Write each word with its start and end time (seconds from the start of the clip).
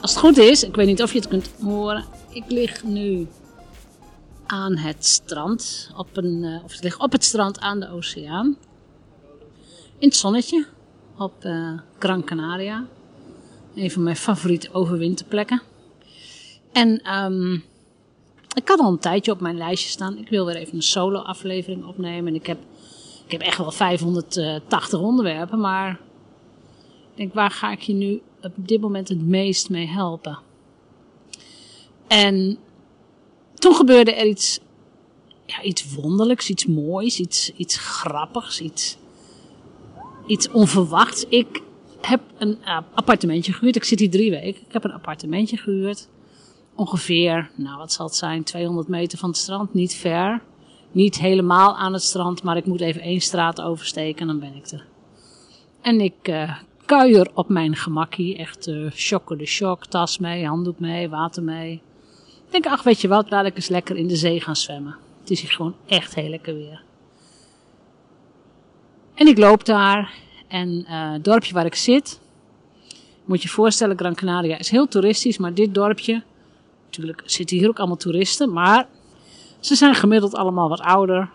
Als 0.00 0.10
het 0.10 0.18
goed 0.20 0.36
is, 0.36 0.62
ik 0.62 0.76
weet 0.76 0.86
niet 0.86 1.02
of 1.02 1.12
je 1.12 1.18
het 1.18 1.28
kunt 1.28 1.50
horen, 1.62 2.04
ik 2.30 2.44
lig 2.48 2.84
nu 2.84 3.26
aan 4.46 4.76
het 4.76 5.06
strand, 5.06 5.90
op 5.96 6.16
een, 6.16 6.42
uh, 6.42 6.64
of 6.64 6.74
ik 6.74 6.82
lig 6.82 7.00
op 7.00 7.12
het 7.12 7.24
strand 7.24 7.60
aan 7.60 7.80
de 7.80 7.90
oceaan. 7.90 8.56
In 9.98 10.08
het 10.08 10.16
zonnetje, 10.16 10.66
op 11.18 11.44
uh, 11.44 11.78
Gran 11.98 12.24
Canaria. 12.24 12.84
Een 13.74 13.90
van 13.90 14.02
mijn 14.02 14.16
favoriete 14.16 14.68
overwinterplekken. 14.72 15.62
En 16.72 17.14
um, 17.14 17.64
ik 18.54 18.68
had 18.68 18.78
al 18.78 18.90
een 18.90 18.98
tijdje 18.98 19.32
op 19.32 19.40
mijn 19.40 19.56
lijstje 19.56 19.90
staan. 19.90 20.18
Ik 20.18 20.28
wil 20.28 20.46
weer 20.46 20.56
even 20.56 20.74
een 20.74 20.82
solo 20.82 21.18
aflevering 21.18 21.84
opnemen. 21.84 22.26
En 22.26 22.34
ik 22.34 22.46
heb, 22.46 22.58
ik 23.24 23.32
heb 23.32 23.40
echt 23.40 23.58
wel 23.58 23.70
580 23.70 25.00
onderwerpen, 25.00 25.60
maar 25.60 25.90
ik 27.10 27.16
denk, 27.16 27.34
waar 27.34 27.50
ga 27.50 27.70
ik 27.70 27.80
je 27.80 27.92
nu 27.92 28.20
op 28.56 28.68
dit 28.68 28.80
moment 28.80 29.08
het 29.08 29.26
meest 29.26 29.70
mee 29.70 29.86
helpen? 29.86 30.38
En 32.06 32.58
toen 33.54 33.74
gebeurde 33.74 34.14
er 34.14 34.26
iets, 34.26 34.60
ja, 35.46 35.62
iets 35.62 35.94
wonderlijks, 35.94 36.50
iets 36.50 36.66
moois, 36.66 37.20
iets, 37.20 37.52
iets 37.56 37.76
grappigs, 37.76 38.60
iets, 38.60 38.96
iets 40.26 40.50
onverwachts. 40.50 41.24
Ik 41.28 41.62
heb 42.00 42.20
een 42.38 42.58
uh, 42.62 42.78
appartementje 42.94 43.52
gehuurd. 43.52 43.76
Ik 43.76 43.84
zit 43.84 43.98
hier 43.98 44.10
drie 44.10 44.30
weken. 44.30 44.62
Ik 44.66 44.72
heb 44.72 44.84
een 44.84 44.92
appartementje 44.92 45.56
gehuurd. 45.56 46.08
Ongeveer, 46.74 47.50
nou 47.54 47.78
wat 47.78 47.92
zal 47.92 48.06
het 48.06 48.14
zijn, 48.14 48.42
200 48.42 48.88
meter 48.88 49.18
van 49.18 49.28
het 49.28 49.38
strand. 49.38 49.74
Niet 49.74 49.94
ver. 49.94 50.42
Niet 50.92 51.18
helemaal 51.18 51.76
aan 51.76 51.92
het 51.92 52.02
strand, 52.02 52.42
maar 52.42 52.56
ik 52.56 52.66
moet 52.66 52.80
even 52.80 53.00
één 53.00 53.20
straat 53.20 53.60
oversteken 53.60 54.20
en 54.20 54.26
dan 54.26 54.38
ben 54.38 54.54
ik 54.54 54.66
er. 54.66 54.86
En 55.80 56.00
ik 56.00 56.28
uh, 56.28 56.56
kuier 56.86 57.30
op 57.34 57.48
mijn 57.48 57.76
gemakkie. 57.76 58.36
Echt 58.36 58.68
uh, 58.68 58.90
shock 58.90 59.38
de 59.38 59.46
shock. 59.46 59.86
Tas 59.86 60.18
mee, 60.18 60.46
handdoek 60.46 60.78
mee, 60.78 61.08
water 61.08 61.42
mee. 61.42 61.82
Ik 62.46 62.52
denk, 62.52 62.66
ach 62.66 62.82
weet 62.82 63.00
je 63.00 63.08
wat, 63.08 63.30
laat 63.30 63.46
ik 63.46 63.56
eens 63.56 63.68
lekker 63.68 63.96
in 63.96 64.06
de 64.06 64.16
zee 64.16 64.40
gaan 64.40 64.56
zwemmen. 64.56 64.96
Het 65.20 65.30
is 65.30 65.40
hier 65.40 65.50
gewoon 65.50 65.74
echt 65.86 66.14
heel 66.14 66.28
lekker 66.28 66.54
weer. 66.54 66.82
En 69.14 69.26
ik 69.26 69.38
loop 69.38 69.64
daar 69.64 70.14
en 70.48 70.68
uh, 70.68 71.12
het 71.12 71.24
dorpje 71.24 71.54
waar 71.54 71.64
ik 71.64 71.74
zit, 71.74 72.20
moet 73.24 73.42
je 73.42 73.48
je 73.48 73.54
voorstellen, 73.54 73.98
Gran 73.98 74.14
Canaria 74.14 74.58
is 74.58 74.70
heel 74.70 74.88
toeristisch, 74.88 75.38
maar 75.38 75.54
dit 75.54 75.74
dorpje, 75.74 76.22
natuurlijk 76.84 77.22
zitten 77.24 77.56
hier 77.56 77.68
ook 77.68 77.78
allemaal 77.78 77.96
toeristen, 77.96 78.52
maar 78.52 78.88
ze 79.60 79.74
zijn 79.74 79.94
gemiddeld 79.94 80.34
allemaal 80.34 80.68
wat 80.68 80.80
ouder, 80.80 81.30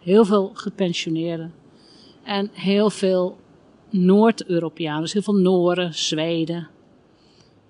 heel 0.00 0.24
veel 0.24 0.50
gepensioneerden 0.54 1.54
en 2.22 2.50
heel 2.52 2.90
veel 2.90 3.38
Noord-Europeanen, 3.90 5.00
dus 5.00 5.12
heel 5.12 5.22
veel 5.22 5.34
Nooren, 5.34 5.94
Zweden, 5.94 6.68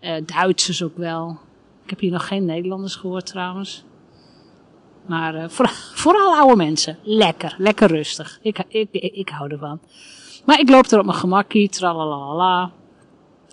uh, 0.00 0.14
Duitsers 0.24 0.82
ook 0.82 0.96
wel. 0.96 1.38
Ik 1.84 1.90
heb 1.90 2.00
hier 2.00 2.10
nog 2.10 2.26
geen 2.26 2.44
Nederlanders 2.44 2.96
gehoord 2.96 3.26
trouwens. 3.26 3.84
Maar 5.06 5.34
uh, 5.34 5.48
voor, 5.48 5.68
vooral 6.04 6.34
oude 6.34 6.56
mensen. 6.56 6.98
Lekker, 7.02 7.54
lekker 7.58 7.88
rustig. 7.88 8.38
Ik, 8.42 8.58
ik, 8.68 8.88
ik, 8.90 9.14
ik 9.14 9.28
hou 9.28 9.50
ervan. 9.50 9.80
Maar 10.44 10.60
ik 10.60 10.68
loop 10.68 10.86
er 10.86 10.98
op 10.98 11.04
mijn 11.04 11.18
gemakkie, 11.18 11.68
tralalala. 11.68 12.70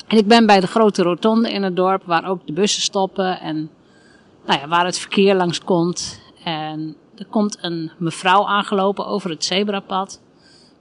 En 0.08 0.18
ik 0.18 0.28
ben 0.28 0.46
bij 0.46 0.60
de 0.60 0.68
grote 0.68 1.04
rotonde 1.04 1.52
in 1.52 1.64
het 1.64 1.76
dorp, 1.76 2.04
waar 2.06 2.30
ook 2.30 2.48
de 2.48 2.54
bussen 2.54 2.82
stoppen 2.82 3.40
en 3.40 3.70
nou 4.46 4.60
ja, 4.60 4.68
waar 4.68 4.86
het 4.86 5.00
verkeer 5.00 5.36
langs 5.36 5.64
komt. 5.64 6.22
En 6.44 6.96
er 7.16 7.26
komt 7.26 7.58
een 7.62 7.92
mevrouw 7.98 8.48
aangelopen 8.48 9.06
over 9.06 9.30
het 9.30 9.46
zebrapad 9.46 10.22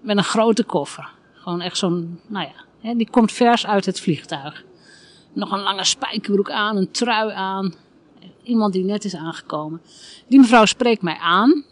met 0.01 0.17
een 0.17 0.25
grote 0.25 0.65
koffer. 0.65 1.11
Gewoon 1.43 1.61
echt 1.61 1.77
zo'n, 1.77 2.21
nou 2.27 2.47
ja, 2.47 2.65
hè, 2.81 2.97
die 2.97 3.11
komt 3.11 3.33
vers 3.33 3.67
uit 3.67 3.87
het 3.87 4.01
vliegtuig. 4.01 4.65
Nog 5.33 5.53
een 5.53 5.63
lange 5.63 5.85
spijkerbroek 5.85 6.51
aan, 6.51 6.77
een 6.77 6.91
trui 6.91 7.33
aan. 7.33 7.75
Iemand 8.43 8.73
die 8.73 8.85
net 8.85 9.05
is 9.05 9.17
aangekomen. 9.17 9.81
Die 10.27 10.41
mevrouw 10.41 10.65
spreekt 10.65 11.03
mij 11.03 11.17
aan. 11.21 11.65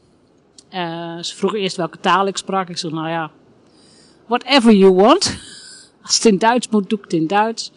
Uh, 0.75 1.19
ze 1.19 1.37
vroeg 1.37 1.55
eerst 1.55 1.77
welke 1.77 2.01
taal 2.01 2.27
ik 2.27 2.37
sprak. 2.37 2.69
Ik 2.69 2.79
zeg, 2.79 2.91
nou 2.91 3.09
ja, 3.09 3.31
whatever 4.27 4.73
you 4.73 4.93
want. 4.93 5.39
Als 6.05 6.15
het 6.15 6.25
in 6.25 6.39
Duits 6.39 6.69
moet, 6.69 6.91
doe 6.91 6.99
ik 6.99 7.05
het 7.05 7.13
in 7.13 7.27
Duits. 7.27 7.73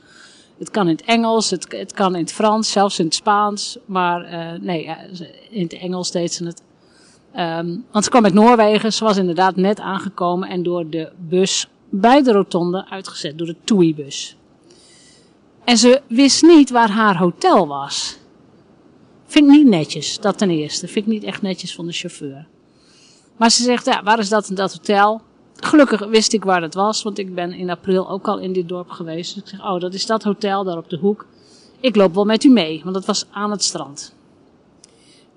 Het 0.57 0.71
kan 0.71 0.87
in 0.87 0.95
het 0.95 1.05
Engels, 1.05 1.49
het, 1.49 1.71
het 1.71 1.93
kan 1.93 2.15
in 2.15 2.21
het 2.21 2.31
Frans, 2.31 2.71
zelfs 2.71 2.99
in 2.99 3.05
het 3.05 3.15
Spaans. 3.15 3.77
Maar 3.85 4.33
uh, 4.33 4.61
nee, 4.61 4.89
in 5.49 5.63
het 5.63 5.73
Engels 5.73 6.11
deed 6.11 6.33
ze 6.33 6.45
het. 6.45 6.61
Um, 7.37 7.85
want 7.91 8.03
ze 8.03 8.09
kwam 8.09 8.23
uit 8.23 8.33
Noorwegen. 8.33 8.93
Ze 8.93 9.03
was 9.03 9.17
inderdaad 9.17 9.55
net 9.55 9.79
aangekomen 9.79 10.49
en 10.49 10.63
door 10.63 10.89
de 10.89 11.11
bus 11.17 11.67
bij 11.95 12.23
de 12.23 12.31
rotonde 12.31 12.85
uitgezet, 12.89 13.37
door 13.37 13.47
de 13.47 13.55
TUI-bus. 13.63 14.37
En 15.63 15.77
ze 15.77 16.01
wist 16.07 16.41
niet 16.41 16.69
waar 16.69 16.89
haar 16.89 17.17
hotel 17.17 17.67
was. 17.67 18.17
Vind 19.25 19.45
ik 19.45 19.51
niet 19.51 19.67
netjes, 19.67 20.19
dat 20.19 20.37
ten 20.37 20.49
eerste. 20.49 20.87
Vind 20.87 21.05
ik 21.05 21.11
niet 21.11 21.23
echt 21.23 21.41
netjes 21.41 21.75
van 21.75 21.85
de 21.85 21.91
chauffeur. 21.91 22.47
Maar 23.37 23.51
ze 23.51 23.63
zegt, 23.63 23.85
ja, 23.85 24.03
waar 24.03 24.19
is 24.19 24.29
dat 24.29 24.49
en 24.49 24.55
dat 24.55 24.73
hotel? 24.73 25.21
Gelukkig 25.55 26.05
wist 26.05 26.33
ik 26.33 26.43
waar 26.43 26.61
het 26.61 26.73
was, 26.73 27.03
want 27.03 27.17
ik 27.17 27.35
ben 27.35 27.53
in 27.53 27.69
april 27.69 28.09
ook 28.09 28.27
al 28.27 28.39
in 28.39 28.53
dit 28.53 28.69
dorp 28.69 28.89
geweest. 28.89 29.33
Dus 29.33 29.43
ik 29.43 29.49
zeg, 29.49 29.65
oh, 29.65 29.79
dat 29.79 29.93
is 29.93 30.05
dat 30.05 30.23
hotel 30.23 30.63
daar 30.63 30.77
op 30.77 30.89
de 30.89 30.97
hoek. 30.97 31.25
Ik 31.79 31.95
loop 31.95 32.13
wel 32.13 32.25
met 32.25 32.43
u 32.43 32.49
mee, 32.49 32.81
want 32.83 32.95
dat 32.95 33.05
was 33.05 33.25
aan 33.31 33.51
het 33.51 33.63
strand. 33.63 34.15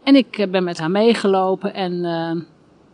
En 0.03 0.17
ik 0.17 0.47
ben 0.51 0.65
met 0.65 0.79
haar 0.79 0.91
meegelopen 0.91 1.75
en 1.75 1.93
uh, 1.93 2.43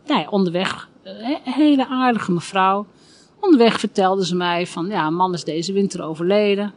nou 0.07 0.21
ja, 0.21 0.27
onderweg, 0.29 0.89
een 1.03 1.39
hele 1.43 1.87
aardige 1.87 2.31
mevrouw. 2.31 2.85
Onderweg 3.43 3.79
vertelde 3.79 4.25
ze 4.25 4.35
mij 4.35 4.67
van, 4.67 4.87
ja, 4.87 5.09
man 5.09 5.33
is 5.33 5.43
deze 5.43 5.73
winter 5.73 6.03
overleden. 6.03 6.73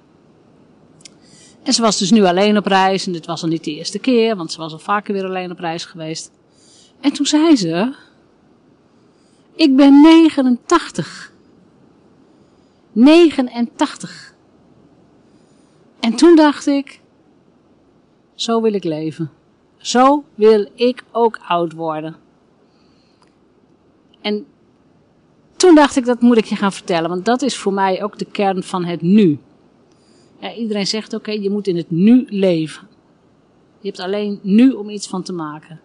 En 1.63 1.73
ze 1.73 1.83
was 1.83 1.99
dus 1.99 2.11
nu 2.11 2.25
alleen 2.25 2.57
op 2.57 2.67
reis 2.67 3.07
en 3.07 3.13
dit 3.13 3.27
was 3.27 3.43
al 3.43 3.49
niet 3.49 3.65
de 3.65 3.75
eerste 3.75 3.99
keer, 3.99 4.37
want 4.37 4.53
ze 4.53 4.59
was 4.59 4.73
al 4.73 4.79
vaker 4.79 5.13
weer 5.15 5.25
alleen 5.25 5.51
op 5.51 5.59
reis 5.59 5.85
geweest. 5.85 6.31
En 7.01 7.13
toen 7.13 7.27
zei 7.27 7.57
ze, 7.57 7.95
ik 9.55 9.77
ben 9.77 10.01
89. 10.01 11.33
89. 12.93 14.35
En 16.01 16.17
toen 16.17 16.37
dacht 16.37 16.67
ik, 16.67 17.01
zo 18.35 18.63
wil 18.63 18.73
ik 18.73 18.85
leven. 18.85 19.31
Zo 19.77 20.25
wil 20.35 20.71
ik 20.75 21.05
ook 21.13 21.39
oud 21.49 21.73
worden. 21.73 22.17
En 24.21 24.47
toen 25.57 25.75
dacht 25.75 25.97
ik, 25.97 26.05
dat 26.05 26.21
moet 26.21 26.37
ik 26.37 26.45
je 26.45 26.57
gaan 26.57 26.73
vertellen, 26.73 27.09
want 27.09 27.25
dat 27.25 27.43
is 27.43 27.57
voor 27.57 27.73
mij 27.73 28.03
ook 28.03 28.19
de 28.19 28.25
kern 28.25 28.63
van 28.63 28.85
het 28.85 29.03
nu. 29.03 29.39
Ja, 30.41 30.55
iedereen 30.55 30.87
zegt, 30.87 31.15
oké, 31.15 31.31
je 31.31 31.51
moet 31.51 31.67
in 31.67 31.77
het 31.77 31.91
nu 31.91 32.27
leven. 32.29 32.89
Je 33.81 33.89
hebt 33.89 34.01
alleen 34.01 34.39
nu 34.43 34.71
om 34.71 34.91
iets 34.91 35.09
van 35.09 35.23
te 35.23 35.33
maken. 35.33 35.81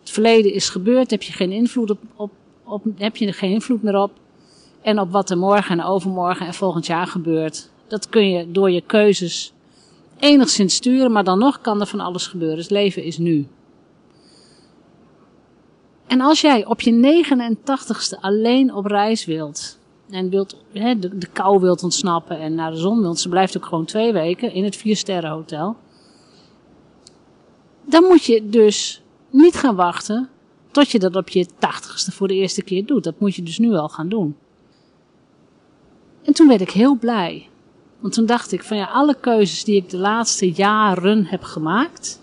Het 0.00 0.10
verleden 0.10 0.52
is 0.52 0.68
gebeurd, 0.68 1.10
heb 1.10 1.22
je 1.22 1.32
geen 1.32 1.52
invloed 1.52 1.90
op, 1.90 1.98
op, 2.16 2.30
op, 2.64 2.84
heb 2.96 3.16
je 3.16 3.26
er 3.26 3.34
geen 3.34 3.50
invloed 3.50 3.82
meer 3.82 4.02
op. 4.02 4.12
En 4.82 5.00
op 5.00 5.10
wat 5.10 5.30
er 5.30 5.38
morgen 5.38 5.78
en 5.78 5.84
overmorgen 5.84 6.46
en 6.46 6.54
volgend 6.54 6.86
jaar 6.86 7.06
gebeurt. 7.06 7.70
Dat 7.86 8.08
kun 8.08 8.30
je 8.30 8.50
door 8.50 8.70
je 8.70 8.80
keuzes 8.80 9.52
enigszins 10.18 10.74
sturen, 10.74 11.12
maar 11.12 11.24
dan 11.24 11.38
nog 11.38 11.60
kan 11.60 11.80
er 11.80 11.86
van 11.86 12.00
alles 12.00 12.26
gebeuren. 12.26 12.58
Het 12.58 12.70
leven 12.70 13.02
is 13.02 13.18
nu. 13.18 13.46
En 16.06 16.20
als 16.20 16.40
jij 16.40 16.66
op 16.66 16.80
je 16.80 17.24
89ste 17.24 18.20
alleen 18.20 18.74
op 18.74 18.86
reis 18.86 19.24
wilt, 19.24 19.78
en 20.10 20.30
wilt, 20.30 20.56
de, 20.72 21.28
kou 21.32 21.60
wilt 21.60 21.82
ontsnappen 21.82 22.38
en 22.38 22.54
naar 22.54 22.70
de 22.70 22.76
zon 22.76 23.00
wilt, 23.00 23.18
ze 23.18 23.28
blijft 23.28 23.56
ook 23.56 23.66
gewoon 23.66 23.84
twee 23.84 24.12
weken 24.12 24.52
in 24.52 24.64
het 24.64 24.76
viersterrenhotel. 24.76 25.76
dan 27.84 28.02
moet 28.04 28.24
je 28.24 28.48
dus 28.48 29.02
niet 29.30 29.56
gaan 29.56 29.74
wachten 29.76 30.28
tot 30.70 30.90
je 30.90 30.98
dat 30.98 31.16
op 31.16 31.28
je 31.28 31.46
tachtigste 31.58 32.12
voor 32.12 32.28
de 32.28 32.34
eerste 32.34 32.62
keer 32.62 32.86
doet. 32.86 33.04
Dat 33.04 33.20
moet 33.20 33.34
je 33.34 33.42
dus 33.42 33.58
nu 33.58 33.74
al 33.74 33.88
gaan 33.88 34.08
doen. 34.08 34.36
En 36.22 36.32
toen 36.32 36.48
werd 36.48 36.60
ik 36.60 36.70
heel 36.70 36.94
blij. 36.94 37.48
Want 38.00 38.14
toen 38.14 38.26
dacht 38.26 38.52
ik 38.52 38.62
van 38.62 38.76
ja, 38.76 38.84
alle 38.84 39.16
keuzes 39.20 39.64
die 39.64 39.76
ik 39.76 39.90
de 39.90 39.96
laatste 39.96 40.50
jaren 40.50 41.24
heb 41.24 41.42
gemaakt. 41.42 42.20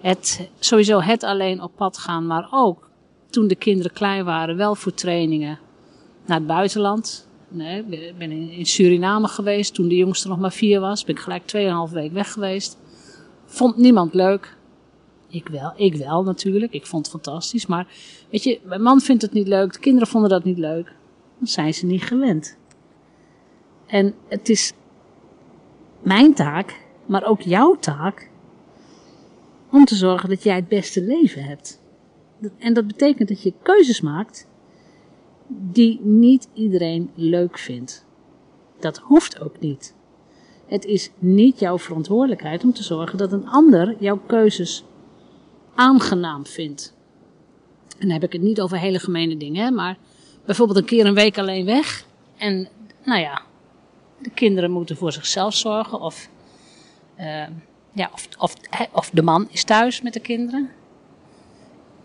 Het, 0.00 0.48
sowieso 0.58 1.00
het 1.00 1.22
alleen 1.22 1.62
op 1.62 1.72
pad 1.76 1.98
gaan, 1.98 2.26
maar 2.26 2.48
ook 2.50 2.87
toen 3.30 3.48
de 3.48 3.54
kinderen 3.54 3.92
klein 3.92 4.24
waren, 4.24 4.56
wel 4.56 4.74
voor 4.74 4.94
trainingen 4.94 5.58
naar 6.26 6.38
het 6.38 6.46
buitenland. 6.46 7.28
Nee, 7.48 7.84
ik 7.88 8.18
ben 8.18 8.30
in 8.30 8.66
Suriname 8.66 9.28
geweest 9.28 9.74
toen 9.74 9.88
de 9.88 9.96
jongste 9.96 10.28
nog 10.28 10.38
maar 10.38 10.52
vier 10.52 10.80
was. 10.80 11.04
Ben 11.04 11.14
ik 11.14 11.20
gelijk 11.20 11.88
2,5 11.88 11.94
week 11.94 12.12
weg 12.12 12.32
geweest. 12.32 12.78
Vond 13.44 13.76
niemand 13.76 14.14
leuk. 14.14 14.56
Ik 15.28 15.48
wel, 15.48 15.72
ik 15.76 15.94
wel 15.94 16.22
natuurlijk. 16.22 16.72
Ik 16.72 16.86
vond 16.86 17.06
het 17.06 17.22
fantastisch. 17.22 17.66
Maar 17.66 17.86
weet 18.30 18.44
je, 18.44 18.60
mijn 18.64 18.82
man 18.82 19.00
vindt 19.00 19.22
het 19.22 19.32
niet 19.32 19.48
leuk. 19.48 19.72
De 19.72 19.78
kinderen 19.78 20.08
vonden 20.08 20.30
dat 20.30 20.44
niet 20.44 20.58
leuk. 20.58 20.92
Dan 21.38 21.46
zijn 21.46 21.74
ze 21.74 21.86
niet 21.86 22.02
gewend. 22.02 22.58
En 23.86 24.14
het 24.28 24.48
is 24.48 24.72
mijn 26.02 26.34
taak, 26.34 26.80
maar 27.06 27.24
ook 27.24 27.40
jouw 27.40 27.76
taak, 27.78 28.30
om 29.70 29.84
te 29.84 29.94
zorgen 29.94 30.28
dat 30.28 30.42
jij 30.42 30.56
het 30.56 30.68
beste 30.68 31.02
leven 31.02 31.44
hebt. 31.44 31.80
En 32.58 32.72
dat 32.72 32.86
betekent 32.86 33.28
dat 33.28 33.42
je 33.42 33.52
keuzes 33.62 34.00
maakt 34.00 34.46
die 35.48 36.00
niet 36.02 36.48
iedereen 36.52 37.10
leuk 37.14 37.58
vindt. 37.58 38.06
Dat 38.80 38.98
hoeft 38.98 39.40
ook 39.40 39.60
niet. 39.60 39.94
Het 40.66 40.84
is 40.84 41.10
niet 41.18 41.58
jouw 41.58 41.78
verantwoordelijkheid 41.78 42.64
om 42.64 42.72
te 42.72 42.82
zorgen 42.82 43.18
dat 43.18 43.32
een 43.32 43.48
ander 43.48 43.96
jouw 43.98 44.20
keuzes 44.26 44.84
aangenaam 45.74 46.46
vindt. 46.46 46.94
En 47.88 48.06
dan 48.06 48.10
heb 48.10 48.22
ik 48.22 48.32
het 48.32 48.42
niet 48.42 48.60
over 48.60 48.78
hele 48.78 48.98
gemene 48.98 49.36
dingen, 49.36 49.74
maar 49.74 49.98
bijvoorbeeld 50.44 50.78
een 50.78 50.84
keer 50.84 51.06
een 51.06 51.14
week 51.14 51.38
alleen 51.38 51.64
weg. 51.64 52.06
En 52.36 52.68
nou 53.04 53.20
ja, 53.20 53.42
de 54.18 54.30
kinderen 54.30 54.70
moeten 54.70 54.96
voor 54.96 55.12
zichzelf 55.12 55.54
zorgen. 55.54 56.00
Of, 56.00 56.28
uh, 57.18 57.46
ja, 57.92 58.10
of, 58.12 58.28
of, 58.38 58.54
of 58.92 59.10
de 59.10 59.22
man 59.22 59.48
is 59.50 59.64
thuis 59.64 60.02
met 60.02 60.12
de 60.12 60.20
kinderen. 60.20 60.70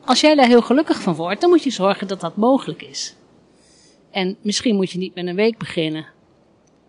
Als 0.06 0.22
jij 0.22 0.36
daar 0.36 0.48
heel 0.48 0.62
gelukkig 0.62 1.02
van 1.02 1.16
wordt, 1.16 1.42
dan 1.42 1.50
moet 1.50 1.64
je 1.64 1.70
zorgen 1.70 2.08
dat 2.08 2.22
dat 2.22 2.36
mogelijk 2.36 2.82
is. 2.82 3.16
En 4.12 4.38
misschien 4.42 4.76
moet 4.76 4.92
je 4.92 4.98
niet 4.98 5.16
met 5.16 5.28
een 5.28 5.36
week 5.36 5.58
beginnen. 5.58 6.06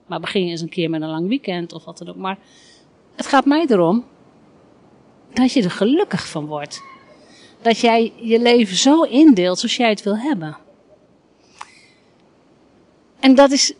Maar 0.06 0.20
begin 0.20 0.48
eens 0.48 0.60
een 0.60 0.68
keer 0.68 0.90
met 0.90 1.02
een 1.02 1.08
lang 1.08 1.28
weekend 1.28 1.72
of 1.72 1.84
wat 1.84 1.98
dan 1.98 2.08
ook. 2.08 2.16
Maar 2.16 2.38
het 3.14 3.26
gaat 3.26 3.44
mij 3.44 3.66
erom 3.68 4.04
dat 5.32 5.52
je 5.52 5.62
er 5.62 5.70
gelukkig 5.70 6.28
van 6.28 6.46
wordt. 6.46 6.82
Dat 7.62 7.78
jij 7.78 8.12
je 8.16 8.40
leven 8.40 8.76
zo 8.76 9.02
indeelt 9.02 9.58
zoals 9.58 9.76
jij 9.76 9.88
het 9.88 10.02
wil 10.02 10.16
hebben. 10.16 10.56
En 13.20 13.34
dat 13.34 13.50
is, 13.50 13.74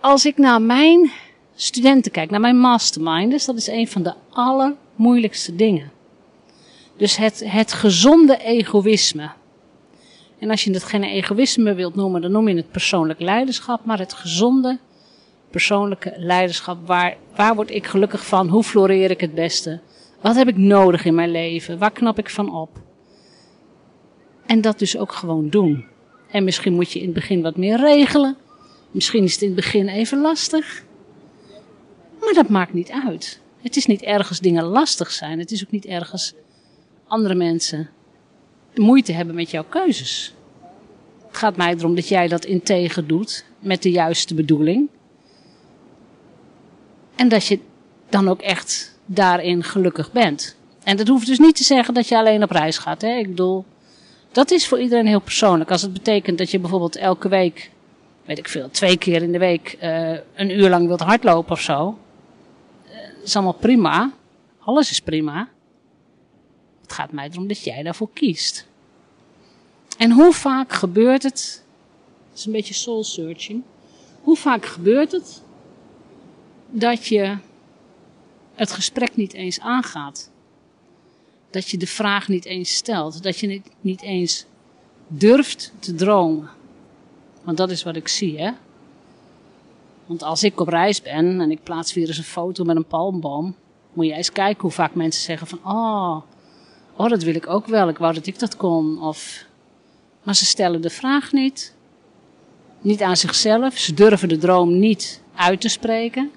als 0.00 0.26
ik 0.26 0.38
naar 0.38 0.62
mijn 0.62 1.10
studenten 1.54 2.12
kijk, 2.12 2.30
naar 2.30 2.40
mijn 2.40 2.58
mastermind, 2.58 3.30
dus 3.30 3.44
dat 3.44 3.56
is 3.56 3.66
een 3.66 3.88
van 3.88 4.02
de 4.02 4.14
allermoeilijkste 4.30 5.56
dingen. 5.56 5.93
Dus 6.96 7.16
het, 7.16 7.42
het 7.46 7.72
gezonde 7.72 8.36
egoïsme. 8.36 9.30
En 10.38 10.50
als 10.50 10.64
je 10.64 10.72
het 10.72 10.84
geen 10.84 11.04
egoïsme 11.04 11.74
wilt 11.74 11.94
noemen, 11.94 12.20
dan 12.20 12.32
noem 12.32 12.48
je 12.48 12.56
het 12.56 12.70
persoonlijk 12.70 13.20
leiderschap, 13.20 13.84
maar 13.84 13.98
het 13.98 14.12
gezonde 14.12 14.78
persoonlijke 15.50 16.14
leiderschap. 16.16 16.86
Waar, 16.86 17.16
waar 17.36 17.54
word 17.54 17.70
ik 17.70 17.86
gelukkig 17.86 18.26
van? 18.26 18.48
Hoe 18.48 18.62
floreer 18.62 19.10
ik 19.10 19.20
het 19.20 19.34
beste? 19.34 19.80
Wat 20.20 20.36
heb 20.36 20.48
ik 20.48 20.56
nodig 20.56 21.04
in 21.04 21.14
mijn 21.14 21.30
leven? 21.30 21.78
Waar 21.78 21.90
knap 21.90 22.18
ik 22.18 22.30
van 22.30 22.54
op? 22.54 22.80
En 24.46 24.60
dat 24.60 24.78
dus 24.78 24.98
ook 24.98 25.12
gewoon 25.12 25.48
doen. 25.48 25.84
En 26.30 26.44
misschien 26.44 26.74
moet 26.74 26.92
je 26.92 26.98
in 26.98 27.04
het 27.04 27.14
begin 27.14 27.42
wat 27.42 27.56
meer 27.56 27.76
regelen. 27.76 28.36
Misschien 28.90 29.24
is 29.24 29.32
het 29.32 29.42
in 29.42 29.46
het 29.46 29.56
begin 29.56 29.88
even 29.88 30.20
lastig. 30.20 30.84
Maar 32.20 32.34
dat 32.34 32.48
maakt 32.48 32.72
niet 32.72 32.90
uit. 33.06 33.40
Het 33.62 33.76
is 33.76 33.86
niet 33.86 34.02
ergens 34.02 34.40
dingen 34.40 34.64
lastig 34.64 35.10
zijn. 35.10 35.38
Het 35.38 35.50
is 35.50 35.64
ook 35.64 35.70
niet 35.70 35.86
ergens 35.86 36.34
andere 37.06 37.34
mensen 37.34 37.90
moeite 38.74 39.12
hebben 39.12 39.34
met 39.34 39.50
jouw 39.50 39.64
keuzes. 39.68 40.34
Het 41.26 41.36
gaat 41.36 41.56
mij 41.56 41.74
erom 41.74 41.94
dat 41.94 42.08
jij 42.08 42.28
dat 42.28 42.44
integer 42.44 43.06
doet 43.06 43.44
met 43.58 43.82
de 43.82 43.90
juiste 43.90 44.34
bedoeling. 44.34 44.88
En 47.16 47.28
dat 47.28 47.46
je 47.46 47.58
dan 48.08 48.28
ook 48.28 48.40
echt 48.40 48.98
daarin 49.06 49.62
gelukkig 49.62 50.12
bent. 50.12 50.56
En 50.82 50.96
dat 50.96 51.08
hoeft 51.08 51.26
dus 51.26 51.38
niet 51.38 51.56
te 51.56 51.64
zeggen 51.64 51.94
dat 51.94 52.08
je 52.08 52.16
alleen 52.16 52.42
op 52.42 52.50
reis 52.50 52.78
gaat. 52.78 53.02
Hè? 53.02 53.16
Ik 53.16 53.28
bedoel, 53.28 53.64
dat 54.32 54.50
is 54.50 54.68
voor 54.68 54.80
iedereen 54.80 55.06
heel 55.06 55.20
persoonlijk. 55.20 55.70
Als 55.70 55.82
het 55.82 55.92
betekent 55.92 56.38
dat 56.38 56.50
je 56.50 56.58
bijvoorbeeld 56.58 56.96
elke 56.96 57.28
week, 57.28 57.70
weet 58.24 58.38
ik 58.38 58.48
veel, 58.48 58.70
twee 58.70 58.96
keer 58.96 59.22
in 59.22 59.32
de 59.32 59.38
week 59.38 59.78
uh, 59.82 60.10
een 60.34 60.50
uur 60.50 60.68
lang 60.68 60.86
wilt 60.86 61.00
hardlopen 61.00 61.52
of 61.52 61.60
zo. 61.60 61.98
Uh, 62.86 62.92
is 63.24 63.34
allemaal 63.34 63.52
prima. 63.52 64.12
Alles 64.58 64.90
is 64.90 65.00
prima. 65.00 65.48
Gaat 66.94 67.12
mij 67.12 67.28
erom 67.32 67.46
dat 67.46 67.64
jij 67.64 67.82
daarvoor 67.82 68.10
kiest. 68.12 68.66
En 69.98 70.10
hoe 70.10 70.32
vaak 70.32 70.72
gebeurt 70.72 71.22
het? 71.22 71.64
Het 72.28 72.38
is 72.38 72.46
een 72.46 72.52
beetje 72.52 72.74
soul 72.74 73.04
searching. 73.04 73.62
Hoe 74.22 74.36
vaak 74.36 74.66
gebeurt 74.66 75.12
het 75.12 75.42
dat 76.70 77.06
je 77.06 77.36
het 78.54 78.72
gesprek 78.72 79.16
niet 79.16 79.32
eens 79.32 79.60
aangaat? 79.60 80.30
Dat 81.50 81.68
je 81.68 81.76
de 81.76 81.86
vraag 81.86 82.28
niet 82.28 82.44
eens 82.44 82.74
stelt. 82.74 83.22
Dat 83.22 83.38
je 83.38 83.62
niet 83.80 84.02
eens 84.02 84.44
durft 85.06 85.72
te 85.78 85.94
dromen. 85.94 86.50
Want 87.42 87.56
dat 87.56 87.70
is 87.70 87.82
wat 87.82 87.96
ik 87.96 88.08
zie, 88.08 88.40
hè? 88.40 88.50
Want 90.06 90.22
als 90.22 90.42
ik 90.42 90.60
op 90.60 90.68
reis 90.68 91.02
ben 91.02 91.40
en 91.40 91.50
ik 91.50 91.62
plaats 91.62 91.94
weer 91.94 92.06
eens 92.06 92.18
een 92.18 92.24
foto 92.24 92.64
met 92.64 92.76
een 92.76 92.86
palmboom, 92.86 93.56
moet 93.92 94.06
je 94.06 94.12
eens 94.12 94.32
kijken 94.32 94.62
hoe 94.62 94.70
vaak 94.70 94.94
mensen 94.94 95.22
zeggen 95.22 95.46
van, 95.46 95.58
oh, 95.64 96.22
oh, 96.96 97.08
dat 97.08 97.22
wil 97.22 97.34
ik 97.34 97.48
ook 97.48 97.66
wel. 97.66 97.88
Ik 97.88 97.98
wou 97.98 98.14
dat 98.14 98.26
ik 98.26 98.38
dat 98.38 98.56
kon. 98.56 99.02
Of, 99.02 99.44
maar 100.22 100.36
ze 100.36 100.44
stellen 100.44 100.80
de 100.80 100.90
vraag 100.90 101.32
niet. 101.32 101.74
Niet 102.80 103.02
aan 103.02 103.16
zichzelf. 103.16 103.78
Ze 103.78 103.94
durven 103.94 104.28
de 104.28 104.38
droom 104.38 104.78
niet 104.78 105.20
uit 105.34 105.60
te 105.60 105.68
spreken. 105.68 106.30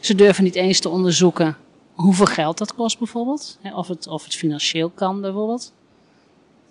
Ze 0.00 0.14
durven 0.14 0.44
niet 0.44 0.54
eens 0.54 0.80
te 0.80 0.88
onderzoeken 0.88 1.56
hoeveel 1.92 2.26
geld 2.26 2.58
dat 2.58 2.74
kost 2.74 2.98
bijvoorbeeld. 2.98 3.58
Of 3.74 3.88
het, 3.88 4.06
of 4.06 4.24
het 4.24 4.34
financieel 4.34 4.90
kan 4.90 5.20
bijvoorbeeld. 5.20 5.72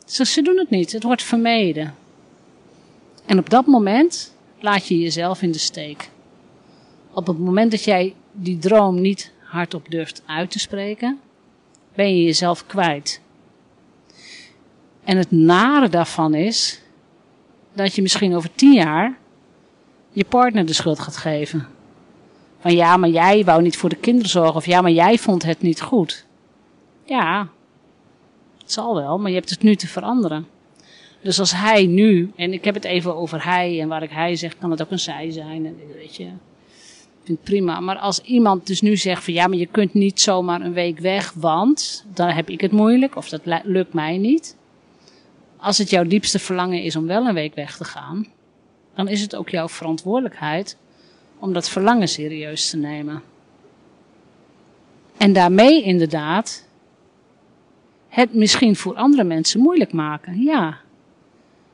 Ze, 0.05 0.25
ze 0.25 0.41
doen 0.41 0.57
het 0.57 0.69
niet. 0.69 0.91
Het 0.91 1.03
wordt 1.03 1.23
vermeden. 1.23 1.95
En 3.25 3.39
op 3.39 3.49
dat 3.49 3.65
moment 3.65 4.35
laat 4.59 4.87
je 4.87 4.99
jezelf 4.99 5.41
in 5.41 5.51
de 5.51 5.57
steek. 5.57 6.09
Op 7.13 7.27
het 7.27 7.39
moment 7.39 7.71
dat 7.71 7.83
jij 7.83 8.15
die 8.31 8.57
droom 8.57 9.01
niet 9.01 9.31
hardop 9.43 9.89
durft 9.89 10.21
uit 10.25 10.51
te 10.51 10.59
spreken, 10.59 11.19
ben 11.95 12.17
je 12.17 12.23
jezelf 12.23 12.65
kwijt. 12.65 13.21
En 15.03 15.17
het 15.17 15.31
nare 15.31 15.89
daarvan 15.89 16.33
is 16.33 16.81
dat 17.73 17.95
je 17.95 18.01
misschien 18.01 18.35
over 18.35 18.55
tien 18.55 18.73
jaar 18.73 19.17
je 20.11 20.25
partner 20.25 20.65
de 20.65 20.73
schuld 20.73 20.99
gaat 20.99 21.17
geven. 21.17 21.67
Van 22.59 22.73
ja, 22.75 22.97
maar 22.97 23.09
jij 23.09 23.43
wou 23.43 23.61
niet 23.61 23.77
voor 23.77 23.89
de 23.89 23.95
kinderen 23.95 24.29
zorgen. 24.29 24.55
Of 24.55 24.65
ja, 24.65 24.81
maar 24.81 24.91
jij 24.91 25.17
vond 25.17 25.43
het 25.43 25.61
niet 25.61 25.81
goed. 25.81 26.25
Ja, 27.05 27.47
het 28.57 28.71
zal 28.71 28.95
wel, 28.95 29.19
maar 29.19 29.29
je 29.29 29.37
hebt 29.37 29.49
het 29.49 29.63
nu 29.63 29.75
te 29.75 29.87
veranderen. 29.87 30.47
Dus 31.21 31.39
als 31.39 31.51
hij 31.51 31.85
nu, 31.85 32.31
en 32.35 32.53
ik 32.53 32.63
heb 32.63 32.73
het 32.73 32.83
even 32.83 33.15
over 33.15 33.45
hij, 33.45 33.81
en 33.81 33.87
waar 33.87 34.03
ik 34.03 34.11
hij 34.11 34.35
zeg, 34.35 34.57
kan 34.57 34.71
het 34.71 34.81
ook 34.81 34.91
een 34.91 34.99
zij 34.99 35.31
zijn. 35.31 35.65
En 35.65 35.75
weet 35.95 36.15
je, 36.15 36.27
vind 37.23 37.43
prima. 37.43 37.79
Maar 37.79 37.97
als 37.97 38.19
iemand 38.19 38.67
dus 38.67 38.81
nu 38.81 38.97
zegt 38.97 39.23
van 39.23 39.33
ja, 39.33 39.47
maar 39.47 39.57
je 39.57 39.65
kunt 39.65 39.93
niet 39.93 40.21
zomaar 40.21 40.61
een 40.61 40.73
week 40.73 40.99
weg, 40.99 41.33
want 41.35 42.05
dan 42.13 42.29
heb 42.29 42.49
ik 42.49 42.61
het 42.61 42.71
moeilijk 42.71 43.15
of 43.15 43.29
dat 43.29 43.41
lukt 43.63 43.93
mij 43.93 44.17
niet. 44.17 44.57
Als 45.57 45.77
het 45.77 45.89
jouw 45.89 46.03
diepste 46.03 46.39
verlangen 46.39 46.83
is 46.83 46.95
om 46.95 47.07
wel 47.07 47.27
een 47.27 47.33
week 47.33 47.55
weg 47.55 47.77
te 47.77 47.83
gaan, 47.83 48.27
dan 48.95 49.07
is 49.07 49.21
het 49.21 49.35
ook 49.35 49.49
jouw 49.49 49.67
verantwoordelijkheid 49.67 50.77
om 51.39 51.53
dat 51.53 51.69
verlangen 51.69 52.07
serieus 52.07 52.69
te 52.69 52.77
nemen. 52.77 53.21
En 55.17 55.33
daarmee 55.33 55.83
inderdaad 55.83 56.67
het 58.09 58.33
misschien 58.33 58.75
voor 58.75 58.95
andere 58.95 59.23
mensen 59.23 59.59
moeilijk 59.59 59.93
maken. 59.93 60.41
Ja. 60.41 60.77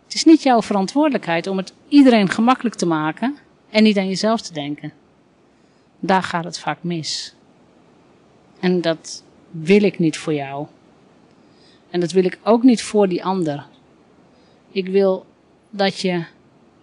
Het 0.04 0.14
is 0.14 0.24
niet 0.24 0.44
jouw 0.44 0.62
verantwoordelijkheid 0.62 1.48
om 1.48 1.58
het 1.58 1.74
iedereen 1.88 2.30
gemakkelijk 2.30 2.76
te 2.76 2.86
maken 2.86 3.38
en 3.70 3.84
niet 3.84 3.98
aan 3.98 4.08
jezelf 4.08 4.42
te 4.42 4.54
denken. 4.54 4.94
Daar 6.00 6.24
gaat 6.24 6.44
het 6.44 6.60
vaak 6.60 6.84
mis. 6.84 7.34
En 8.60 8.82
dat 8.82 9.24
wil 9.52 9.84
ik 9.84 10.00
niet 10.00 10.18
voor 10.18 10.34
jou. 10.34 10.68
En 11.90 12.00
dat 12.00 12.12
wil 12.12 12.24
ik 12.24 12.40
ook 12.44 12.64
niet 12.64 12.82
voor 12.82 13.08
die 13.08 13.24
ander. 13.24 13.66
Ik 14.72 14.88
wil 14.88 15.26
dat 15.70 16.00
je, 16.00 16.26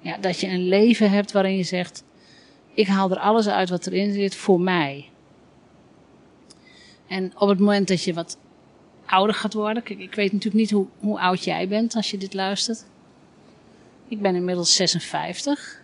ja, 0.00 0.16
dat 0.16 0.40
je 0.40 0.46
een 0.46 0.68
leven 0.68 1.10
hebt 1.10 1.32
waarin 1.32 1.56
je 1.56 1.62
zegt: 1.62 2.04
Ik 2.74 2.86
haal 2.86 3.10
er 3.10 3.18
alles 3.18 3.48
uit 3.48 3.68
wat 3.68 3.86
erin 3.86 4.12
zit 4.12 4.34
voor 4.34 4.60
mij. 4.60 5.08
En 7.06 7.32
op 7.38 7.48
het 7.48 7.58
moment 7.58 7.88
dat 7.88 8.02
je 8.02 8.14
wat 8.14 8.38
ouder 9.06 9.34
gaat 9.34 9.54
worden. 9.54 9.82
Kijk, 9.82 9.98
ik 9.98 10.14
weet 10.14 10.32
natuurlijk 10.32 10.62
niet 10.62 10.70
hoe, 10.70 10.86
hoe 10.98 11.20
oud 11.20 11.44
jij 11.44 11.68
bent 11.68 11.94
als 11.94 12.10
je 12.10 12.18
dit 12.18 12.34
luistert. 12.34 12.84
Ik 14.08 14.20
ben 14.20 14.34
inmiddels 14.34 14.76
56. 14.76 15.82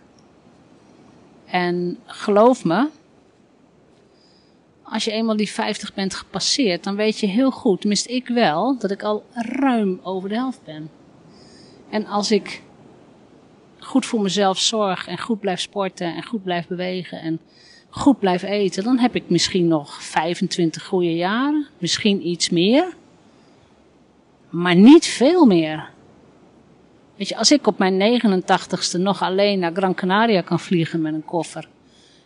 En 1.45 1.97
geloof 2.05 2.63
me, 2.63 2.89
als 4.93 5.03
je 5.03 5.11
eenmaal 5.11 5.35
die 5.35 5.51
50 5.51 5.93
bent 5.93 6.13
gepasseerd, 6.13 6.83
dan 6.83 6.95
weet 6.95 7.19
je 7.19 7.27
heel 7.27 7.51
goed, 7.51 7.79
tenminste 7.79 8.09
ik 8.09 8.27
wel, 8.27 8.77
dat 8.77 8.91
ik 8.91 9.03
al 9.03 9.23
ruim 9.33 9.99
over 10.03 10.29
de 10.29 10.35
helft 10.35 10.59
ben. 10.65 10.89
En 11.89 12.05
als 12.05 12.31
ik 12.31 12.61
goed 13.79 14.05
voor 14.05 14.21
mezelf 14.21 14.59
zorg 14.59 15.07
en 15.07 15.19
goed 15.19 15.39
blijf 15.39 15.59
sporten 15.59 16.15
en 16.15 16.23
goed 16.23 16.43
blijf 16.43 16.67
bewegen 16.67 17.21
en 17.21 17.39
goed 17.89 18.19
blijf 18.19 18.43
eten, 18.43 18.83
dan 18.83 18.99
heb 18.99 19.15
ik 19.15 19.23
misschien 19.29 19.67
nog 19.67 20.03
25 20.03 20.85
goede 20.85 21.15
jaren, 21.15 21.67
misschien 21.77 22.27
iets 22.27 22.49
meer, 22.49 22.95
maar 24.49 24.75
niet 24.75 25.05
veel 25.05 25.45
meer. 25.45 25.89
Weet 27.15 27.27
je, 27.27 27.37
als 27.37 27.51
ik 27.51 27.67
op 27.67 27.77
mijn 27.77 28.21
89ste 28.21 28.99
nog 28.99 29.21
alleen 29.21 29.59
naar 29.59 29.73
Gran 29.73 29.95
Canaria 29.95 30.41
kan 30.41 30.59
vliegen 30.59 31.01
met 31.01 31.13
een 31.13 31.25
koffer. 31.25 31.67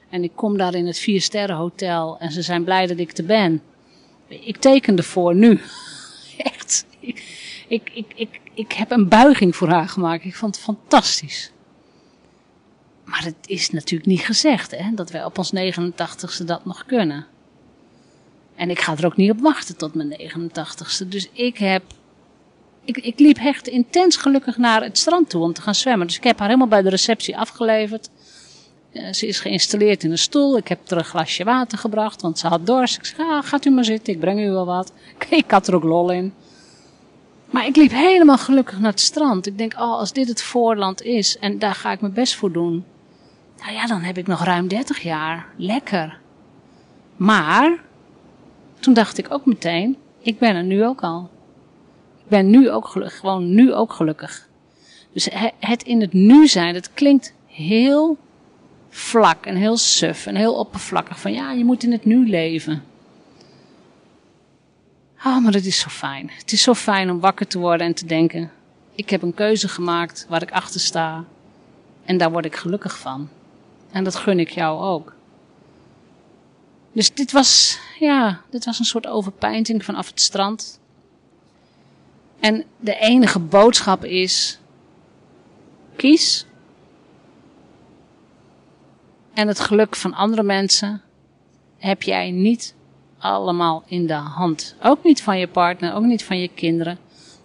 En 0.10 0.24
ik 0.24 0.32
kom 0.36 0.58
daar 0.58 0.74
in 0.74 0.88
het 0.88 1.00
vier 1.00 1.52
hotel 1.54 2.18
en 2.20 2.32
ze 2.32 2.42
zijn 2.42 2.64
blij 2.64 2.88
dat 2.88 2.98
ik 2.98 3.18
er 3.18 3.26
ben. 3.26 3.62
Ik 4.28 4.58
teken 4.58 4.98
ervoor 4.98 5.36
nu. 5.36 5.62
Echt. 6.38 6.86
Ik, 7.00 7.24
ik, 7.68 7.92
ik, 7.94 8.14
ik, 8.16 8.40
ik 8.54 8.72
heb 8.72 8.92
een 8.92 9.08
buiging 9.08 9.56
voor 9.56 9.70
haar 9.70 9.90
gemaakt. 9.90 10.26
Ik 10.26 10.36
vond 10.36 10.56
het 10.56 10.64
fantastisch. 10.64 11.52
Maar 13.04 13.24
het 13.24 13.36
is 13.46 13.70
natuurlijk 13.70 14.10
niet 14.10 14.26
gezegd 14.26 14.72
hè, 14.72 14.94
dat 14.94 15.12
wij 15.12 15.24
op 15.26 15.38
ons 15.38 15.54
89ste 15.56 16.46
dat 16.46 16.66
nog 16.66 16.86
kunnen. 16.86 17.26
En 18.56 18.70
ik 18.70 18.80
ga 18.80 18.98
er 18.98 19.06
ook 19.06 19.18
niet 19.18 19.32
op 19.32 19.40
wachten 19.40 19.78
tot 19.78 19.94
mijn 19.94 20.20
89ste. 20.22 21.08
Dus 21.08 21.30
ik 21.32 21.58
heb 21.58 21.84
ik, 22.88 22.98
ik 22.98 23.20
liep 23.20 23.38
echt 23.38 23.68
intens 23.68 24.18
gelukkig 24.18 24.58
naar 24.58 24.84
het 24.84 24.98
strand 24.98 25.30
toe 25.30 25.42
om 25.42 25.54
te 25.54 25.62
gaan 25.62 25.76
zwemmen. 25.76 26.08
Dus 26.08 26.18
ik 26.18 26.24
heb 26.24 26.38
haar 26.40 26.48
helemaal 26.48 26.68
bij 26.68 26.82
de 26.82 26.90
receptie 26.90 27.38
afgeleverd. 27.38 28.10
Uh, 28.98 29.14
ze 29.14 29.28
is 29.28 29.40
geïnstalleerd 29.40 30.04
in 30.04 30.12
een 30.12 30.18
stoel. 30.18 30.58
Ik 30.58 30.68
heb 30.68 30.90
er 30.92 30.98
een 30.98 31.04
glasje 31.04 31.44
water 31.44 31.78
gebracht, 31.78 32.22
want 32.22 32.40
ze 32.40 32.48
had 32.48 32.66
dorst. 32.66 32.98
Ik 32.98 33.06
zei, 33.06 33.30
ah, 33.30 33.44
gaat 33.44 33.66
u 33.66 33.70
maar 33.70 33.84
zitten, 33.84 34.14
ik 34.14 34.20
breng 34.20 34.40
u 34.40 34.50
wel 34.50 34.66
wat. 34.66 34.94
Ik 35.30 35.52
had 35.52 35.68
er 35.68 35.76
ook 35.76 35.84
lol 35.84 36.12
in. 36.12 36.34
Maar 37.50 37.66
ik 37.66 37.76
liep 37.76 37.92
helemaal 37.92 38.38
gelukkig 38.38 38.80
naar 38.80 38.92
het 38.92 39.00
strand. 39.00 39.48
Ik 39.48 39.58
denk, 39.58 39.74
oh, 39.74 39.80
als 39.80 40.14
dit 40.14 40.28
het 40.28 40.42
voorland 40.42 41.02
is 41.02 41.38
en 41.38 41.60
daar 41.60 41.76
ga 41.76 41.92
ik 41.92 42.02
mijn 42.02 42.14
best 42.14 42.36
voor 42.36 42.52
doen. 42.52 42.86
Nou 43.60 43.74
ja, 43.74 43.86
dan 43.86 44.02
heb 44.02 44.18
ik 44.18 44.28
nog 44.28 44.44
ruim 44.44 44.68
30 44.68 45.00
jaar. 45.00 45.48
Lekker. 45.58 46.20
Maar, 47.16 47.84
toen 48.80 48.94
dacht 48.94 49.18
ik 49.18 49.34
ook 49.34 49.46
meteen, 49.46 49.98
ik 50.20 50.40
ben 50.40 50.56
er 50.56 50.64
nu 50.64 50.86
ook 50.86 51.02
al. 51.02 51.30
Ik 52.18 52.28
ben 52.28 52.50
nu 52.50 52.70
ook 52.70 52.88
gelukkig, 52.88 53.20
gewoon 53.20 53.54
nu 53.54 53.74
ook 53.74 53.94
gelukkig. 53.94 54.48
Dus 55.14 55.30
het 55.60 55.84
in 55.84 56.02
het 56.02 56.14
nu 56.14 56.48
zijn, 56.48 56.74
dat 56.74 56.94
klinkt 56.94 57.34
heel 57.46 58.18
vlak 58.90 59.46
en 59.46 59.56
heel 59.56 59.78
suf 59.78 60.26
en 60.26 60.36
heel 60.36 60.56
oppervlakkig. 60.56 61.20
Van 61.20 61.34
ja, 61.34 61.52
je 61.52 61.66
moet 61.66 61.84
in 61.84 61.92
het 61.92 62.06
nu 62.06 62.30
leven. 62.30 62.84
Oh, 65.26 65.44
maar 65.44 65.52
dat 65.52 65.64
is 65.64 65.80
zo 65.80 65.90
fijn. 65.90 66.30
Het 66.38 66.52
is 66.52 66.62
zo 66.62 66.74
fijn 66.74 67.10
om 67.10 67.20
wakker 67.20 67.48
te 67.48 67.60
worden 67.60 67.88
en 67.88 67.94
te 67.94 68.06
denken: 68.06 68.52
ik 68.96 69.10
heb 69.10 69.22
een 69.22 69.34
keuze 69.34 69.68
gemaakt 69.68 70.26
waar 70.30 70.42
ik 70.42 70.52
achter 70.52 70.80
sta. 70.80 71.24
En 72.06 72.18
daar 72.18 72.32
word 72.32 72.46
ik 72.46 72.56
gelukkig 72.56 72.98
van. 72.98 73.30
En 73.92 74.04
dat 74.04 74.16
gun 74.16 74.40
ik 74.40 74.50
jou 74.50 74.82
ook. 74.82 75.16
Dus 76.92 77.14
dit 77.14 77.32
was, 77.32 77.80
ja, 78.00 78.42
dit 78.50 78.66
was 78.66 78.80
een 78.80 78.86
soort 78.86 79.08
overpeinting 79.08 79.86
vanaf 79.86 80.08
het 80.08 80.22
strand. 80.22 80.80
En 82.40 82.66
de 82.80 82.96
enige 82.96 83.40
boodschap 83.40 84.06
is: 84.06 84.60
kies. 85.96 86.46
En 89.38 89.48
het 89.48 89.60
geluk 89.60 89.96
van 89.96 90.14
andere 90.14 90.44
mensen 90.44 91.02
heb 91.78 92.04
jij 92.04 92.32
niet 92.32 92.76
allemaal 93.18 93.84
in 93.88 94.08
de 94.08 94.14
hand. 94.14 94.76
Ook 94.84 95.04
niet 95.04 95.22
van 95.22 95.40
je 95.40 95.48
partner, 95.48 95.94
ook 95.94 96.04
niet 96.04 96.24
van 96.24 96.40
je 96.40 96.48
kinderen. 96.48 96.98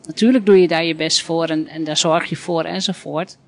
Natuurlijk 0.06 0.46
doe 0.46 0.60
je 0.60 0.68
daar 0.68 0.84
je 0.84 0.94
best 0.94 1.22
voor 1.22 1.46
en, 1.46 1.68
en 1.68 1.84
daar 1.84 1.96
zorg 1.96 2.24
je 2.28 2.36
voor 2.36 2.64
enzovoort. 2.64 3.38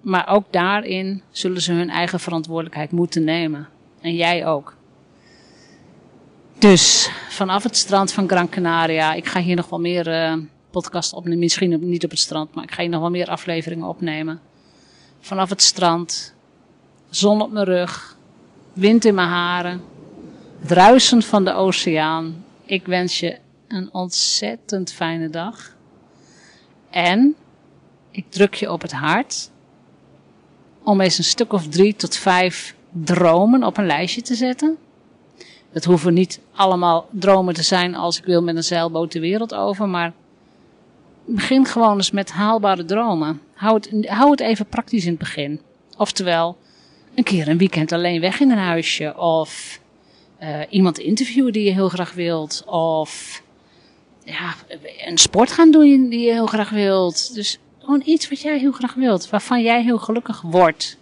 Maar 0.00 0.28
ook 0.28 0.44
daarin 0.50 1.22
zullen 1.30 1.62
ze 1.62 1.72
hun 1.72 1.90
eigen 1.90 2.20
verantwoordelijkheid 2.20 2.90
moeten 2.90 3.24
nemen. 3.24 3.68
En 4.00 4.14
jij 4.14 4.46
ook. 4.46 4.76
Dus 6.58 7.10
vanaf 7.28 7.62
het 7.62 7.76
strand 7.76 8.12
van 8.12 8.28
Gran 8.28 8.48
Canaria. 8.48 9.12
Ik 9.12 9.26
ga 9.26 9.40
hier 9.40 9.56
nog 9.56 9.68
wel 9.68 9.80
meer 9.80 10.08
uh, 10.08 10.44
podcasts 10.70 11.12
opnemen. 11.12 11.38
Misschien 11.38 11.88
niet 11.88 12.04
op 12.04 12.10
het 12.10 12.18
strand, 12.18 12.54
maar 12.54 12.64
ik 12.64 12.72
ga 12.72 12.80
hier 12.80 12.90
nog 12.90 13.00
wel 13.00 13.10
meer 13.10 13.28
afleveringen 13.28 13.88
opnemen. 13.88 14.40
Vanaf 15.20 15.48
het 15.48 15.62
strand. 15.62 16.38
Zon 17.10 17.42
op 17.42 17.50
mijn 17.52 17.64
rug. 17.64 18.16
Wind 18.72 19.04
in 19.04 19.14
mijn 19.14 19.28
haren. 19.28 19.80
Het 20.60 20.70
ruisen 20.70 21.22
van 21.22 21.44
de 21.44 21.52
oceaan. 21.52 22.44
Ik 22.64 22.86
wens 22.86 23.20
je 23.20 23.38
een 23.68 23.88
ontzettend 23.92 24.92
fijne 24.92 25.30
dag. 25.30 25.74
En 26.90 27.34
ik 28.10 28.24
druk 28.28 28.54
je 28.54 28.72
op 28.72 28.82
het 28.82 28.92
hart 28.92 29.50
om 30.82 31.00
eens 31.00 31.18
een 31.18 31.24
stuk 31.24 31.52
of 31.52 31.68
drie 31.68 31.96
tot 31.96 32.16
vijf 32.16 32.74
dromen 32.90 33.64
op 33.64 33.76
een 33.76 33.86
lijstje 33.86 34.22
te 34.22 34.34
zetten. 34.34 34.76
Het 35.70 35.84
hoeven 35.84 36.14
niet 36.14 36.40
allemaal 36.54 37.08
dromen 37.10 37.54
te 37.54 37.62
zijn 37.62 37.94
als 37.94 38.18
ik 38.18 38.24
wil 38.24 38.42
met 38.42 38.56
een 38.56 38.64
zeilboot 38.64 39.12
de 39.12 39.20
wereld 39.20 39.54
over, 39.54 39.88
maar 39.88 40.12
begin 41.24 41.66
gewoon 41.66 41.96
eens 41.96 42.10
met 42.10 42.30
haalbare 42.30 42.84
dromen. 42.84 43.40
Hou 43.54 43.74
het, 43.74 44.08
hou 44.08 44.30
het 44.30 44.40
even 44.40 44.66
praktisch 44.66 45.04
in 45.04 45.10
het 45.10 45.18
begin. 45.18 45.60
Oftewel, 45.96 46.56
een 47.14 47.24
keer 47.24 47.48
een 47.48 47.58
weekend 47.58 47.92
alleen 47.92 48.20
weg 48.20 48.40
in 48.40 48.50
een 48.50 48.58
huisje, 48.58 49.16
of 49.16 49.80
uh, 50.42 50.60
iemand 50.70 50.98
interviewen 50.98 51.52
die 51.52 51.64
je 51.64 51.72
heel 51.72 51.88
graag 51.88 52.12
wilt, 52.12 52.62
of 52.66 53.42
ja, 54.24 54.54
een 55.04 55.18
sport 55.18 55.52
gaan 55.52 55.70
doen 55.70 56.08
die 56.08 56.20
je 56.20 56.32
heel 56.32 56.46
graag 56.46 56.70
wilt. 56.70 57.34
Dus 57.34 57.58
gewoon 57.78 58.02
iets 58.04 58.28
wat 58.28 58.40
jij 58.40 58.58
heel 58.58 58.72
graag 58.72 58.94
wilt, 58.94 59.30
waarvan 59.30 59.62
jij 59.62 59.82
heel 59.82 59.98
gelukkig 59.98 60.40
wordt. 60.40 60.98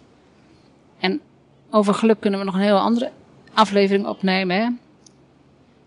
En 0.99 1.21
over 1.69 1.93
geluk 1.93 2.19
kunnen 2.19 2.39
we 2.39 2.45
nog 2.45 2.55
een 2.55 2.61
heel 2.61 2.79
andere 2.79 3.11
aflevering 3.53 4.07
opnemen. 4.07 4.55
Hè? 4.55 4.63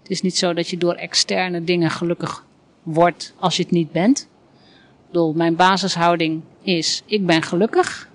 Het 0.03 0.11
is 0.11 0.21
niet 0.21 0.37
zo 0.37 0.55
dat 0.55 0.69
je 0.69 0.79
door 0.79 0.95
externe 0.95 1.65
dingen 1.65 1.91
gelukkig 1.91 2.45
wordt 2.83 3.35
als 3.39 3.57
je 3.57 3.63
het 3.63 3.73
niet 3.73 3.93
bent. 3.93 4.21
Ik 4.21 5.07
bedoel, 5.07 5.33
mijn 5.33 5.57
basishouding 5.57 6.43
is: 6.63 7.03
ik 7.07 7.27
ben 7.27 7.43
gelukkig. 7.43 8.09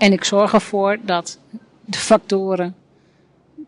En 0.00 0.12
ik 0.12 0.24
zorg 0.24 0.52
ervoor 0.52 0.98
dat 1.04 1.38
de 1.84 1.98
factoren 1.98 2.74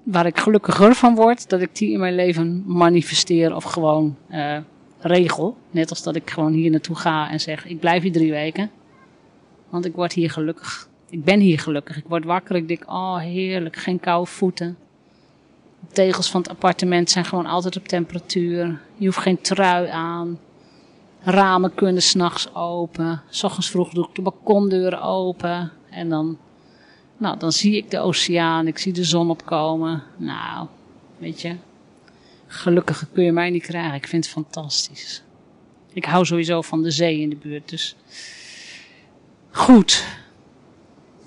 waar 0.03 0.27
ik 0.27 0.39
gelukkiger 0.39 0.95
van 0.95 1.15
word, 1.15 1.49
dat 1.49 1.61
ik 1.61 1.77
die 1.77 1.93
in 1.93 1.99
mijn 1.99 2.15
leven 2.15 2.65
manifesteer 2.67 3.55
of 3.55 3.65
gewoon 3.65 4.17
uh, 4.31 4.57
regel. 4.99 5.57
Net 5.71 5.91
als 5.91 6.03
dat 6.03 6.17
ik 6.17 6.31
gewoon 6.31 6.53
hier 6.53 6.71
naartoe 6.71 6.97
ga 6.97 7.31
en 7.31 7.41
zeg: 7.41 7.67
ik 7.67 7.81
blijf 7.81 8.03
hier 8.03 8.13
drie 8.13 8.31
weken. 8.31 8.71
Want 9.69 9.85
ik 9.85 9.95
word 9.95 10.13
hier 10.13 10.31
gelukkig. 10.31 10.89
Ik 11.11 11.25
ben 11.25 11.41
hier 11.41 11.59
gelukkig. 11.59 11.97
Ik 11.97 12.05
word 12.09 12.25
wakker. 12.25 12.57
Ik 12.57 12.69
denk, 12.69 12.83
oh 12.87 13.19
heerlijk, 13.19 13.77
geen 13.77 14.01
koude 14.01 14.31
voeten. 14.31 14.77
De 15.81 15.95
tegels 15.95 16.31
van 16.31 16.41
het 16.41 16.51
appartement 16.51 17.11
zijn 17.11 17.25
gewoon 17.25 17.47
altijd 17.47 17.77
op 17.77 17.89
temperatuur. 17.89 18.81
Je 18.97 19.07
hoeft 19.07 19.19
geen 19.19 19.41
trui 19.41 19.89
aan. 19.89 20.39
Ramen 21.21 21.75
kunnen 21.75 22.03
s'nachts 22.03 22.55
open. 22.55 23.23
S 23.29 23.45
ochtends 23.45 23.71
vroeg 23.71 23.91
doe 23.91 24.07
ik 24.09 24.15
de 24.15 24.23
balkondeuren 24.23 25.03
open. 25.03 25.73
En 25.93 26.09
dan, 26.09 26.39
nou, 27.17 27.39
dan 27.39 27.53
zie 27.53 27.77
ik 27.77 27.91
de 27.91 27.99
oceaan. 27.99 28.67
Ik 28.67 28.79
zie 28.79 28.93
de 28.93 29.05
zon 29.05 29.31
opkomen. 29.31 30.03
Nou, 30.17 30.67
weet 31.19 31.41
je. 31.41 31.57
Gelukkig 32.47 33.07
kun 33.13 33.25
je 33.25 33.33
mij 33.33 33.51
niet 33.51 33.63
krijgen. 33.63 33.95
Ik 33.95 34.07
vind 34.07 34.25
het 34.25 34.33
fantastisch. 34.33 35.23
Ik 35.93 36.05
hou 36.05 36.25
sowieso 36.25 36.63
van 36.63 36.83
de 36.83 36.91
zee 36.91 37.21
in 37.21 37.29
de 37.29 37.37
buurt. 37.37 37.69
Dus 37.69 37.97
goed. 39.51 40.05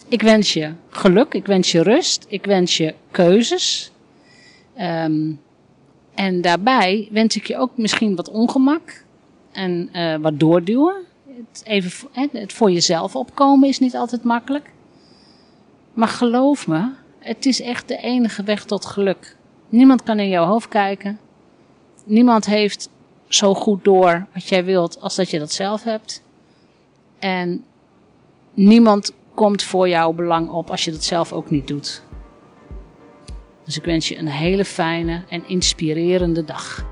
Ik 0.08 0.22
wens 0.22 0.54
je 0.54 0.74
geluk, 0.90 1.34
ik 1.34 1.46
wens 1.46 1.72
je 1.72 1.84
rust, 1.84 2.26
ik 2.28 2.46
wens 2.46 2.78
je 2.78 2.94
keuzes. 3.12 3.92
Um, 4.80 5.42
en 6.16 6.42
daarbij 6.42 7.08
wens 7.12 7.36
ik 7.36 7.48
je 7.48 7.58
ook 7.58 7.78
misschien 7.78 8.16
wat 8.16 8.30
ongemak 8.30 9.04
en 9.52 9.90
uh, 9.94 10.16
wat 10.16 10.40
doorduwen. 10.40 10.96
Het, 11.36 11.64
even, 11.66 12.10
het 12.32 12.54
voor 12.54 12.72
jezelf 12.72 13.16
opkomen 13.16 13.70
is 13.70 13.80
niet 13.80 13.96
altijd 13.96 14.24
makkelijk. 14.24 14.72
Maar 15.94 16.08
geloof 16.08 16.68
me, 16.68 16.92
het 17.20 17.46
is 17.46 17.62
echt 17.62 17.88
de 17.88 17.98
enige 17.98 18.44
weg 18.44 18.66
tot 18.66 18.86
geluk. 18.86 19.38
Niemand 19.70 20.04
kan 20.04 20.20
in 20.20 20.30
jouw 20.30 20.46
hoofd 20.46 20.68
kijken. 20.68 21.20
Niemand 22.06 22.46
heeft 22.46 22.90
zo 23.28 23.54
goed 23.54 23.84
door 23.84 24.28
wat 24.34 24.48
jij 24.48 24.66
wilt 24.66 25.02
als 25.02 25.16
dat 25.16 25.30
je 25.30 25.40
dat 25.40 25.52
zelf 25.52 25.84
hebt. 25.84 26.24
En 27.20 27.66
niemand 28.54 29.14
komt 29.34 29.64
voor 29.64 29.90
jouw 29.90 30.14
belang 30.14 30.50
op 30.50 30.70
als 30.70 30.86
je 30.86 30.92
dat 30.92 31.04
zelf 31.04 31.34
ook 31.34 31.50
niet 31.50 31.68
doet. 31.68 32.04
Dus 33.64 33.78
ik 33.78 33.84
wens 33.84 34.08
je 34.08 34.18
een 34.18 34.28
hele 34.28 34.66
fijne 34.66 35.24
en 35.30 35.48
inspirerende 35.48 36.44
dag. 36.44 36.86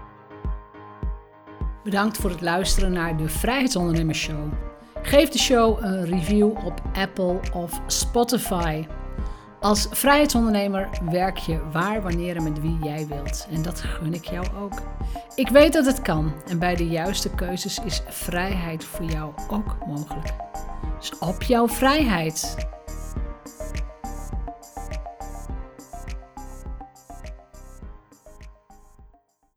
Bedankt 1.83 2.17
voor 2.17 2.29
het 2.29 2.41
luisteren 2.41 2.91
naar 2.91 3.17
de 3.17 3.29
Vrijheidsondernemers 3.29 4.19
Show. 4.19 4.53
Geef 5.01 5.29
de 5.29 5.39
show 5.39 5.83
een 5.83 6.05
review 6.05 6.65
op 6.65 6.81
Apple 6.93 7.39
of 7.53 7.81
Spotify. 7.87 8.85
Als 9.59 9.87
vrijheidsondernemer 9.91 10.89
werk 11.09 11.37
je 11.37 11.59
waar, 11.71 12.01
wanneer 12.01 12.35
en 12.35 12.43
met 12.43 12.61
wie 12.61 12.77
jij 12.83 13.07
wilt. 13.07 13.47
En 13.51 13.61
dat 13.61 13.79
gun 13.79 14.13
ik 14.13 14.25
jou 14.25 14.45
ook. 14.61 14.81
Ik 15.35 15.49
weet 15.49 15.73
dat 15.73 15.85
het 15.85 16.01
kan 16.01 16.33
en 16.47 16.59
bij 16.59 16.75
de 16.75 16.87
juiste 16.87 17.29
keuzes 17.29 17.79
is 17.79 18.03
vrijheid 18.07 18.83
voor 18.83 19.05
jou 19.05 19.33
ook 19.49 19.77
mogelijk. 19.87 20.33
Dus 20.99 21.19
op 21.19 21.43
jouw 21.43 21.67
vrijheid. 21.67 22.55